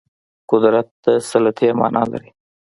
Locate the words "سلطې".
1.29-1.69